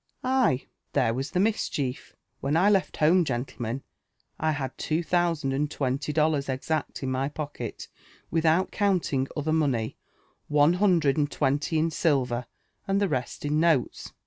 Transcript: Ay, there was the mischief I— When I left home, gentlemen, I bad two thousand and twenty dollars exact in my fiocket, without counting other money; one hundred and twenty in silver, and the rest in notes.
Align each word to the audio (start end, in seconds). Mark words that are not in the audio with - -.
Ay, 0.23 0.65
there 0.93 1.13
was 1.13 1.29
the 1.29 1.39
mischief 1.39 2.09
I— 2.09 2.15
When 2.41 2.57
I 2.57 2.71
left 2.71 2.97
home, 2.97 3.23
gentlemen, 3.23 3.83
I 4.39 4.51
bad 4.51 4.75
two 4.75 5.03
thousand 5.03 5.53
and 5.53 5.69
twenty 5.69 6.11
dollars 6.11 6.49
exact 6.49 7.03
in 7.03 7.11
my 7.11 7.29
fiocket, 7.29 7.87
without 8.31 8.71
counting 8.71 9.27
other 9.37 9.53
money; 9.53 9.97
one 10.47 10.73
hundred 10.73 11.17
and 11.17 11.29
twenty 11.29 11.77
in 11.77 11.91
silver, 11.91 12.47
and 12.87 12.99
the 12.99 13.07
rest 13.09 13.45
in 13.45 13.59
notes. 13.59 14.11